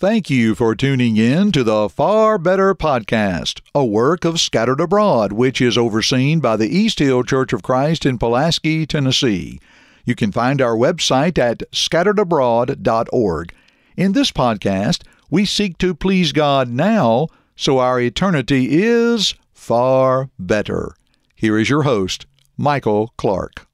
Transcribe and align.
Thank 0.00 0.30
you 0.30 0.54
for 0.54 0.74
tuning 0.74 1.18
in 1.18 1.52
to 1.52 1.62
the 1.62 1.90
Far 1.90 2.38
Better 2.38 2.74
Podcast, 2.74 3.60
a 3.74 3.84
work 3.84 4.24
of 4.24 4.40
Scattered 4.40 4.80
Abroad, 4.80 5.30
which 5.30 5.60
is 5.60 5.76
overseen 5.76 6.40
by 6.40 6.56
the 6.56 6.74
East 6.74 7.00
Hill 7.00 7.22
Church 7.22 7.52
of 7.52 7.62
Christ 7.62 8.06
in 8.06 8.16
Pulaski, 8.16 8.86
Tennessee. 8.86 9.60
You 10.06 10.14
can 10.14 10.32
find 10.32 10.62
our 10.62 10.74
website 10.74 11.36
at 11.36 11.70
scatteredabroad.org. 11.72 13.52
In 13.94 14.12
this 14.12 14.30
podcast, 14.30 15.02
we 15.28 15.44
seek 15.44 15.76
to 15.76 15.94
please 15.94 16.32
God 16.32 16.70
now 16.70 17.26
so 17.54 17.78
our 17.78 18.00
eternity 18.00 18.82
is 18.82 19.34
far 19.52 20.30
better. 20.38 20.94
Here 21.34 21.58
is 21.58 21.68
your 21.68 21.82
host, 21.82 22.24
Michael 22.56 23.12
Clark. 23.18 23.66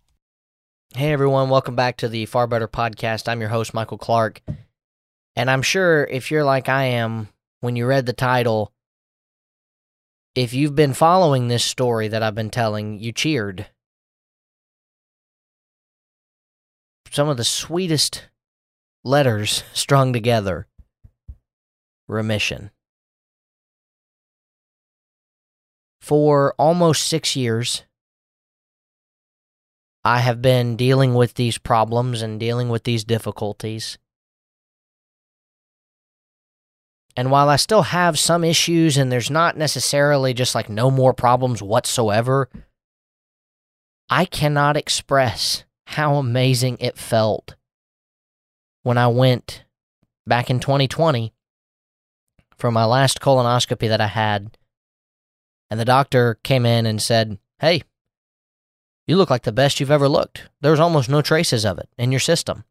Hey 0.93 1.13
everyone, 1.13 1.51
welcome 1.51 1.77
back 1.77 1.97
to 1.99 2.09
the 2.09 2.27
Far 2.27 2.49
Better 2.49 2.67
Podcast. 2.67 3.29
I'm 3.29 3.41
your 3.41 3.51
host, 3.51 3.73
Michael 3.73 3.99
Clark. 3.99 4.43
And 5.37 5.51
I'm 5.51 5.63
sure 5.63 6.05
if 6.05 6.31
you're 6.31 6.45
like 6.45 6.69
I 6.69 6.85
am, 6.85 7.29
when 7.61 7.77
you 7.77 7.87
read 7.87 8.07
the 8.07 8.15
title, 8.15 8.73
if 10.35 10.55
you've 10.55 10.75
been 10.75 10.95
following 10.95 11.49
this 11.49 11.65
story 11.65 12.09
that 12.09 12.23
I've 12.23 12.35
been 12.35 12.51
telling, 12.51 12.99
you 12.99 13.13
cheered. 13.13 13.67
Some 17.11 17.29
of 17.29 17.37
the 17.37 17.45
sweetest 17.45 18.29
letters 19.05 19.63
strung 19.75 20.13
together. 20.13 20.67
Remission. 22.09 22.71
For 26.01 26.55
almost 26.59 27.07
six 27.07 27.35
years, 27.35 27.83
I 30.05 30.21
have 30.21 30.41
been 30.41 30.77
dealing 30.77 31.15
with 31.15 31.35
these 31.35 31.59
problems 31.59 32.23
and 32.23 32.39
dealing 32.39 32.69
with 32.69 32.85
these 32.85 33.03
difficulties. 33.03 33.99
And 37.17 37.31
while 37.31 37.49
I 37.49 37.57
still 37.57 37.83
have 37.83 38.19
some 38.19 38.45
issues 38.45 38.99
and 38.99 39.11
there's 39.11 39.31
not 39.31 39.57
necessarily 39.57 40.35
just 40.35 40.55
like 40.55 40.69
no 40.69 40.91
more 40.91 41.15
problems 41.15 41.63
whatsoever, 41.63 42.51
I 44.11 44.27
cannot 44.27 44.77
express 44.77 45.65
how 45.87 46.17
amazing 46.17 46.77
it 46.79 46.99
felt 46.99 47.55
when 48.83 48.99
I 48.99 49.09
went 49.09 49.65
back 50.27 50.51
in 50.51 50.61
2020 50.61 51.33
for 52.57 52.71
my 52.71 52.85
last 52.85 53.21
colonoscopy 53.21 53.89
that 53.89 54.01
I 54.01 54.09
had. 54.09 54.59
And 55.71 55.81
the 55.81 55.85
doctor 55.85 56.39
came 56.43 56.67
in 56.67 56.85
and 56.85 57.01
said, 57.01 57.39
Hey, 57.59 57.83
you 59.07 59.17
look 59.17 59.31
like 59.31 59.43
the 59.45 59.53
best 59.53 59.81
you've 59.81 59.91
ever 59.91 60.09
looked. 60.09 60.49
There's 60.61 60.81
almost 60.81 61.09
no 61.09 61.23
traces 61.23 61.65
of 61.65 61.79
it 61.79 61.89
in 61.97 62.13
your 62.13 62.21
system. 62.21 62.65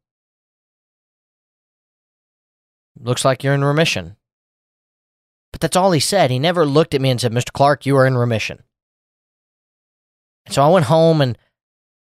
Looks 3.00 3.26
like 3.26 3.44
you're 3.44 3.54
in 3.54 3.64
remission. 3.64 4.16
But 5.56 5.62
that's 5.62 5.78
all 5.78 5.94
he 5.94 6.02
said. 6.02 6.32
He 6.32 6.38
never 6.38 6.66
looked 6.66 6.94
at 6.94 7.00
me 7.00 7.10
and 7.10 7.22
said, 7.22 7.32
Mr. 7.32 7.54
Clark, 7.54 7.86
you 7.86 7.96
are 7.96 8.06
in 8.06 8.18
remission. 8.18 8.62
And 10.46 10.54
so 10.54 10.62
I 10.62 10.68
went 10.68 10.88
home 10.88 11.22
and 11.22 11.38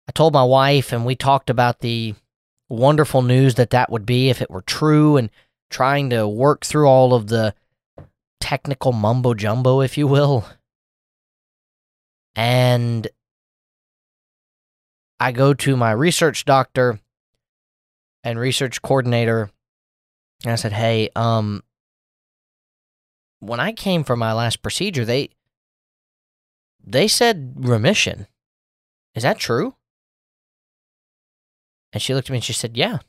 I 0.07 0.11
told 0.11 0.31
my 0.31 0.43
wife, 0.43 0.93
and 0.93 1.07
we 1.07 1.15
talked 1.15 1.49
about 1.49 1.79
the 1.79 2.13
wonderful 2.69 3.23
news 3.23 3.55
that 3.55 3.71
that 3.71 3.89
would 3.89 4.05
be 4.05 4.29
if 4.29 4.43
it 4.43 4.51
were 4.51 4.61
true 4.61 5.17
and 5.17 5.31
trying 5.71 6.11
to 6.11 6.27
work 6.27 6.65
through 6.65 6.87
all 6.87 7.15
of 7.15 7.29
the 7.29 7.55
technical 8.39 8.91
mumbo 8.91 9.33
jumbo, 9.33 9.81
if 9.81 9.97
you 9.97 10.05
will. 10.05 10.45
And 12.35 13.07
I 15.19 15.31
go 15.31 15.55
to 15.55 15.75
my 15.75 15.93
research 15.93 16.45
doctor 16.45 16.99
and 18.23 18.37
research 18.37 18.83
coordinator, 18.83 19.49
and 20.43 20.53
I 20.53 20.55
said, 20.57 20.73
Hey, 20.73 21.09
um, 21.15 21.63
when 23.41 23.59
I 23.59 23.73
came 23.73 24.03
for 24.03 24.15
my 24.15 24.31
last 24.31 24.61
procedure, 24.61 25.03
they 25.03 25.29
they 26.81 27.07
said 27.07 27.53
remission. 27.57 28.27
Is 29.13 29.23
that 29.23 29.37
true? 29.37 29.75
And 31.91 32.01
she 32.01 32.13
looked 32.13 32.29
at 32.29 32.31
me 32.31 32.37
and 32.37 32.43
she 32.43 32.53
said, 32.53 32.77
Yeah. 32.77 32.99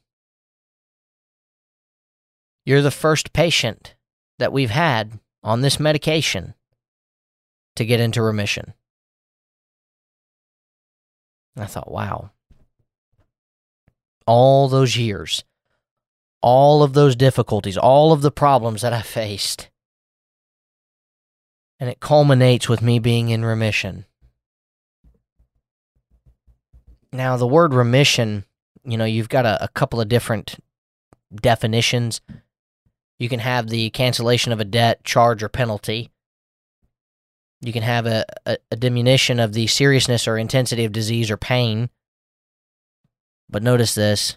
You're 2.64 2.82
the 2.82 2.90
first 2.90 3.32
patient 3.32 3.94
that 4.38 4.52
we've 4.52 4.70
had 4.70 5.18
on 5.42 5.60
this 5.60 5.78
medication 5.80 6.54
to 7.76 7.84
get 7.84 8.00
into 8.00 8.22
remission. 8.22 8.74
I 11.56 11.66
thought, 11.66 11.90
wow. 11.90 12.30
All 14.26 14.68
those 14.68 14.96
years, 14.96 15.44
all 16.40 16.84
of 16.84 16.92
those 16.92 17.16
difficulties, 17.16 17.76
all 17.76 18.12
of 18.12 18.22
the 18.22 18.30
problems 18.30 18.82
that 18.82 18.92
I 18.92 19.02
faced 19.02 19.68
and 21.82 21.90
it 21.90 21.98
culminates 21.98 22.68
with 22.68 22.80
me 22.80 23.00
being 23.00 23.30
in 23.30 23.44
remission. 23.44 24.04
Now, 27.12 27.36
the 27.36 27.44
word 27.44 27.74
remission, 27.74 28.44
you 28.84 28.96
know, 28.96 29.04
you've 29.04 29.28
got 29.28 29.46
a, 29.46 29.64
a 29.64 29.66
couple 29.66 30.00
of 30.00 30.08
different 30.08 30.60
definitions. 31.34 32.20
You 33.18 33.28
can 33.28 33.40
have 33.40 33.66
the 33.66 33.90
cancellation 33.90 34.52
of 34.52 34.60
a 34.60 34.64
debt, 34.64 35.02
charge, 35.02 35.42
or 35.42 35.48
penalty. 35.48 36.08
You 37.62 37.72
can 37.72 37.82
have 37.82 38.06
a, 38.06 38.26
a, 38.46 38.58
a, 38.70 38.76
diminution 38.76 39.40
of 39.40 39.52
the 39.52 39.66
seriousness 39.66 40.28
or 40.28 40.38
intensity 40.38 40.84
of 40.84 40.92
disease 40.92 41.32
or 41.32 41.36
pain. 41.36 41.90
But 43.50 43.64
notice 43.64 43.96
this 43.96 44.36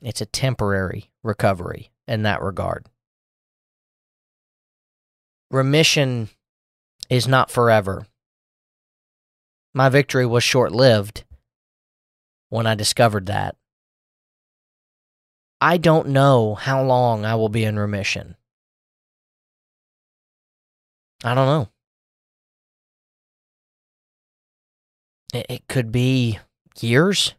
it's 0.00 0.22
a 0.22 0.26
temporary 0.26 1.10
recovery 1.22 1.90
in 2.08 2.22
that 2.22 2.40
regard 2.40 2.86
remission 5.50 6.28
is 7.08 7.28
not 7.28 7.50
forever. 7.50 8.06
My 9.74 9.88
victory 9.88 10.26
was 10.26 10.42
short 10.42 10.72
lived 10.72 11.24
when 12.48 12.66
I 12.66 12.74
discovered 12.74 13.26
that. 13.26 13.56
I 15.60 15.76
don't 15.76 16.08
know 16.08 16.54
how 16.54 16.82
long 16.82 17.24
I 17.24 17.34
will 17.34 17.48
be 17.48 17.64
in 17.64 17.78
remission. 17.78 18.36
I 21.24 21.34
don't 21.34 21.46
know. 21.46 21.68
It, 25.32 25.46
it 25.48 25.68
could 25.68 25.90
be 25.90 26.38
years, 26.80 27.34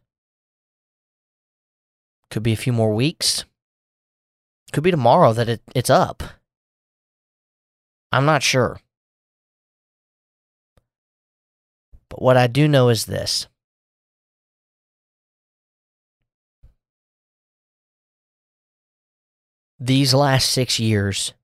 could 2.30 2.42
be 2.42 2.52
a 2.52 2.56
few 2.56 2.72
more 2.72 2.94
weeks, 2.94 3.44
could 4.72 4.84
be 4.84 4.90
tomorrow 4.90 5.32
that 5.32 5.48
it, 5.48 5.62
it's 5.74 5.90
up. 5.90 6.22
I'm 8.10 8.24
not 8.24 8.42
sure. 8.42 8.80
But 12.08 12.22
what 12.22 12.36
I 12.36 12.46
do 12.46 12.66
know 12.66 12.88
is 12.88 13.06
this. 13.06 13.46
These 19.80 20.14
last 20.14 20.50
six 20.50 20.80
years 20.80 21.34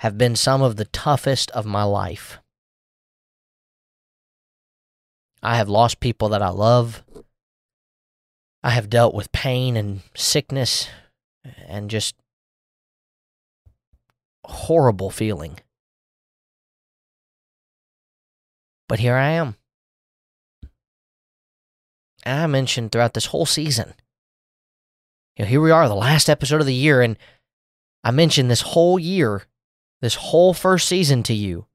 have 0.00 0.16
been 0.16 0.36
some 0.36 0.62
of 0.62 0.76
the 0.76 0.84
toughest 0.84 1.50
of 1.50 1.66
my 1.66 1.82
life. 1.82 2.38
I 5.42 5.56
have 5.56 5.68
lost 5.68 6.00
people 6.00 6.28
that 6.28 6.42
I 6.42 6.50
love. 6.50 7.02
I 8.62 8.70
have 8.70 8.90
dealt 8.90 9.14
with 9.14 9.32
pain 9.32 9.76
and 9.76 10.02
sickness 10.14 10.88
and 11.66 11.90
just 11.90 12.14
horrible 14.44 15.10
feeling. 15.10 15.58
But 18.90 18.98
here 18.98 19.14
I 19.14 19.30
am. 19.30 19.54
And 22.24 22.40
I 22.40 22.46
mentioned 22.48 22.90
throughout 22.90 23.14
this 23.14 23.26
whole 23.26 23.46
season. 23.46 23.94
You 25.36 25.44
know, 25.44 25.48
here 25.48 25.60
we 25.60 25.70
are, 25.70 25.86
the 25.86 25.94
last 25.94 26.28
episode 26.28 26.60
of 26.60 26.66
the 26.66 26.74
year, 26.74 27.00
and 27.00 27.16
I 28.02 28.10
mentioned 28.10 28.50
this 28.50 28.62
whole 28.62 28.98
year, 28.98 29.44
this 30.00 30.16
whole 30.16 30.52
first 30.54 30.88
season 30.88 31.22
to 31.22 31.32
you, 31.32 31.66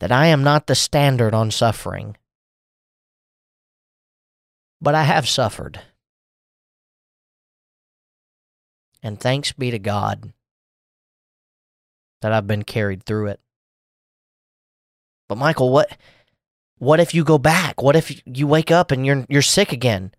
that 0.00 0.12
I 0.12 0.26
am 0.26 0.44
not 0.44 0.66
the 0.66 0.74
standard 0.74 1.32
on 1.32 1.50
suffering. 1.50 2.14
But 4.82 4.94
I 4.94 5.04
have 5.04 5.26
suffered. 5.26 5.80
And 9.02 9.18
thanks 9.18 9.52
be 9.52 9.70
to 9.70 9.78
God 9.78 10.34
that 12.20 12.32
I've 12.32 12.46
been 12.46 12.64
carried 12.64 13.04
through 13.04 13.28
it. 13.28 13.40
But 15.26 15.38
Michael, 15.38 15.70
what 15.70 15.96
what 16.78 17.00
if 17.00 17.14
you 17.14 17.24
go 17.24 17.38
back? 17.38 17.82
What 17.82 17.96
if 17.96 18.22
you 18.26 18.46
wake 18.46 18.70
up 18.70 18.90
and 18.90 19.06
you're 19.06 19.24
you're 19.28 19.42
sick 19.42 19.72
again? 19.72 20.12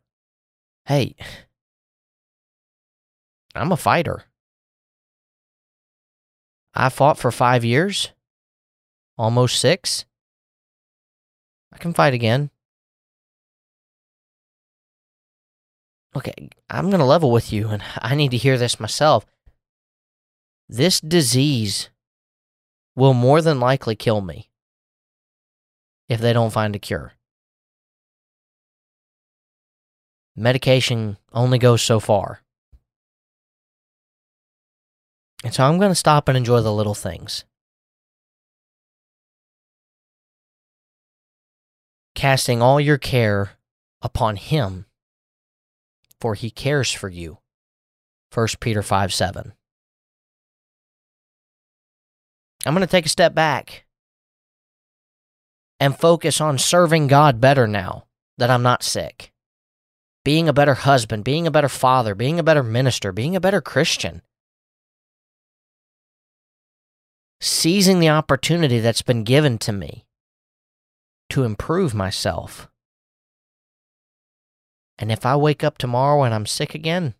Hey, 0.85 1.15
I'm 3.53 3.71
a 3.71 3.77
fighter. 3.77 4.23
I 6.73 6.89
fought 6.89 7.17
for 7.17 7.31
5 7.31 7.63
years, 7.63 8.11
almost 9.17 9.59
6. 9.59 10.05
I 11.73 11.77
can 11.77 11.93
fight 11.93 12.13
again. 12.13 12.49
Okay, 16.15 16.33
I'm 16.69 16.89
going 16.89 16.99
to 16.99 17.05
level 17.05 17.31
with 17.31 17.51
you 17.51 17.69
and 17.69 17.83
I 17.97 18.15
need 18.15 18.31
to 18.31 18.37
hear 18.37 18.57
this 18.57 18.79
myself. 18.79 19.25
this 20.67 20.99
disease 20.99 21.89
will 22.95 23.13
more 23.13 23.41
than 23.41 23.59
likely 23.59 23.95
kill 23.95 24.21
me 24.21 24.49
if 26.07 26.19
they 26.19 26.33
don't 26.33 26.51
find 26.51 26.75
a 26.75 26.79
cure. 26.79 27.13
Medication 30.35 31.17
only 31.31 31.57
goes 31.57 31.81
so 31.81 31.99
far. 31.99 32.41
And 35.43 35.53
so 35.53 35.63
I'm 35.63 35.77
going 35.77 35.91
to 35.91 35.95
stop 35.95 36.27
and 36.27 36.37
enjoy 36.37 36.61
the 36.61 36.73
little 36.73 36.95
things. 36.95 37.45
Casting 42.15 42.61
all 42.61 42.79
your 42.79 42.97
care 42.97 43.51
upon 44.01 44.35
Him, 44.35 44.85
for 46.19 46.33
He 46.35 46.49
cares 46.49 46.91
for 46.91 47.09
you. 47.09 47.37
1 48.33 48.47
Peter 48.59 48.81
5 48.81 49.13
7. 49.13 49.53
I'm 52.65 52.73
going 52.73 52.81
to 52.85 52.91
take 52.91 53.05
a 53.05 53.09
step 53.09 53.35
back 53.35 53.84
and 55.79 55.97
focus 55.97 56.39
on 56.39 56.57
serving 56.57 57.07
God 57.07 57.41
better 57.41 57.67
now 57.67 58.05
that 58.37 58.49
I'm 58.49 58.63
not 58.63 58.83
sick. 58.83 59.31
Being 60.23 60.49
a 60.49 60.53
better 60.53 60.73
husband, 60.73 61.23
being 61.23 61.45
a 61.45 61.51
better 61.51 61.69
father, 61.69 62.15
being 62.15 62.39
a 62.39 62.43
better 62.43 62.63
minister, 62.63 63.11
being 63.11 63.35
a 63.35 63.41
better 63.41 63.61
Christian. 63.61 64.21
Seizing 67.41 67.99
the 67.99 68.09
opportunity 68.09 68.79
that's 68.79 69.03
been 69.03 69.23
given 69.23 69.57
to 69.59 69.71
me 69.71 70.05
to 71.29 71.43
improve 71.43 71.93
myself. 71.93 72.69
And 74.97 75.11
if 75.11 75.25
I 75.25 75.35
wake 75.35 75.63
up 75.63 75.77
tomorrow 75.77 76.23
and 76.23 76.33
I'm 76.33 76.45
sick 76.45 76.73
again, 76.73 77.13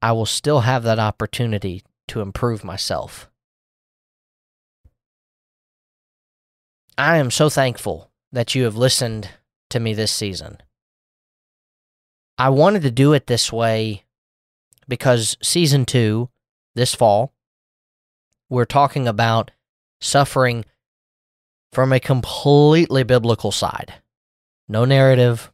I 0.00 0.12
will 0.12 0.26
still 0.26 0.60
have 0.60 0.82
that 0.84 0.98
opportunity 0.98 1.82
to 2.08 2.20
improve 2.20 2.64
myself. 2.64 3.29
I 7.00 7.16
am 7.16 7.30
so 7.30 7.48
thankful 7.48 8.10
that 8.30 8.54
you 8.54 8.64
have 8.64 8.76
listened 8.76 9.30
to 9.70 9.80
me 9.80 9.94
this 9.94 10.12
season. 10.12 10.58
I 12.36 12.50
wanted 12.50 12.82
to 12.82 12.90
do 12.90 13.14
it 13.14 13.26
this 13.26 13.50
way 13.50 14.04
because 14.86 15.38
season 15.42 15.86
two, 15.86 16.28
this 16.74 16.94
fall, 16.94 17.32
we're 18.50 18.66
talking 18.66 19.08
about 19.08 19.50
suffering 20.02 20.66
from 21.72 21.90
a 21.90 22.00
completely 22.00 23.02
biblical 23.02 23.50
side. 23.50 23.94
No 24.68 24.84
narrative, 24.84 25.50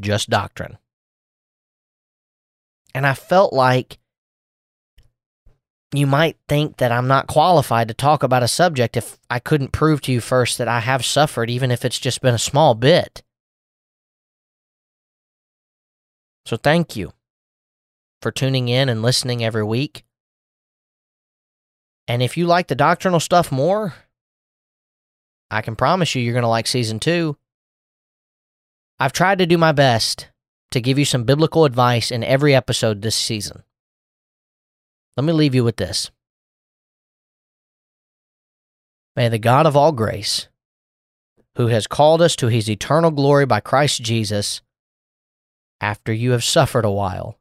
just 0.00 0.28
doctrine. 0.28 0.78
And 2.92 3.06
I 3.06 3.14
felt 3.14 3.52
like 3.52 3.98
you 5.98 6.06
might 6.06 6.36
think 6.48 6.78
that 6.78 6.92
I'm 6.92 7.06
not 7.06 7.26
qualified 7.26 7.88
to 7.88 7.94
talk 7.94 8.22
about 8.22 8.42
a 8.42 8.48
subject 8.48 8.96
if 8.96 9.18
I 9.28 9.38
couldn't 9.38 9.72
prove 9.72 10.00
to 10.02 10.12
you 10.12 10.20
first 10.20 10.58
that 10.58 10.68
I 10.68 10.80
have 10.80 11.04
suffered, 11.04 11.50
even 11.50 11.70
if 11.70 11.84
it's 11.84 11.98
just 11.98 12.20
been 12.20 12.34
a 12.34 12.38
small 12.38 12.74
bit. 12.74 13.22
So 16.46 16.56
thank 16.56 16.96
you 16.96 17.12
for 18.22 18.30
tuning 18.30 18.68
in 18.68 18.88
and 18.88 19.02
listening 19.02 19.44
every 19.44 19.64
week. 19.64 20.04
And 22.06 22.22
if 22.22 22.36
you 22.36 22.46
like 22.46 22.68
the 22.68 22.74
doctrinal 22.74 23.20
stuff 23.20 23.50
more, 23.50 23.94
I 25.50 25.62
can 25.62 25.76
promise 25.76 26.14
you 26.14 26.22
you're 26.22 26.34
going 26.34 26.42
to 26.42 26.48
like 26.48 26.66
season 26.66 27.00
two. 27.00 27.36
I've 28.98 29.12
tried 29.12 29.38
to 29.38 29.46
do 29.46 29.58
my 29.58 29.72
best 29.72 30.28
to 30.70 30.80
give 30.80 30.98
you 30.98 31.04
some 31.04 31.24
biblical 31.24 31.64
advice 31.64 32.10
in 32.10 32.24
every 32.24 32.54
episode 32.54 33.02
this 33.02 33.16
season. 33.16 33.62
Let 35.16 35.24
me 35.24 35.32
leave 35.32 35.54
you 35.54 35.62
with 35.62 35.76
this. 35.76 36.10
May 39.14 39.28
the 39.28 39.38
God 39.38 39.64
of 39.64 39.76
all 39.76 39.92
grace, 39.92 40.48
who 41.56 41.68
has 41.68 41.86
called 41.86 42.20
us 42.20 42.34
to 42.36 42.48
his 42.48 42.68
eternal 42.68 43.12
glory 43.12 43.46
by 43.46 43.60
Christ 43.60 44.02
Jesus, 44.02 44.60
after 45.80 46.12
you 46.12 46.32
have 46.32 46.42
suffered 46.42 46.84
a 46.84 46.90
while, 46.90 47.38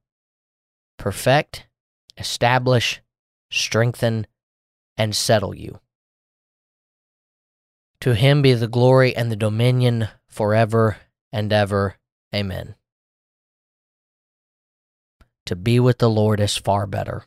perfect, 1.00 1.66
establish, 2.16 3.02
strengthen, 3.50 4.28
and 4.98 5.16
settle 5.16 5.56
you. 5.56 5.80
To 8.02 8.14
him 8.14 8.44
be 8.44 8.54
the 8.54 8.68
glory 8.68 9.16
and 9.16 9.32
the 9.32 9.36
dominion 9.36 10.10
forever 10.28 10.98
and 11.32 11.52
ever. 11.52 11.96
Amen. 12.36 12.76
To 15.48 15.56
be 15.56 15.80
with 15.80 15.98
the 15.98 16.10
Lord 16.10 16.40
is 16.40 16.56
far 16.56 16.86
better 16.86 17.26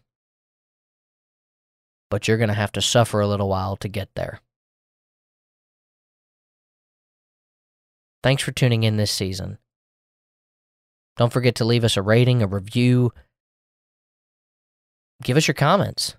but 2.11 2.27
you're 2.27 2.37
going 2.37 2.49
to 2.49 2.55
have 2.55 2.73
to 2.73 2.83
suffer 2.83 3.21
a 3.21 3.27
little 3.27 3.49
while 3.49 3.77
to 3.77 3.89
get 3.89 4.09
there. 4.15 4.41
Thanks 8.23 8.43
for 8.43 8.53
tuning 8.53 8.83
in 8.83 8.97
this 8.97 9.13
season. 9.13 9.59
Don't 11.17 11.33
forget 11.33 11.55
to 11.57 11.65
leave 11.65 11.85
us 11.85 11.97
a 11.97 12.03
rating, 12.03 12.43
a 12.43 12.47
review. 12.47 13.13
Give 15.23 15.37
us 15.37 15.47
your 15.49 15.55
comments. 15.55 16.17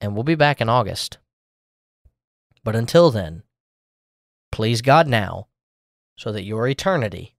And 0.00 0.14
we'll 0.14 0.24
be 0.24 0.34
back 0.34 0.60
in 0.60 0.68
August. 0.68 1.18
But 2.64 2.76
until 2.76 3.10
then, 3.10 3.44
please 4.52 4.82
God 4.82 5.06
now 5.06 5.46
so 6.18 6.32
that 6.32 6.44
your 6.44 6.66
eternity 6.66 7.34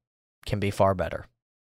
can 0.45 0.59
be 0.59 0.71
far 0.71 0.95
better. 0.95 1.27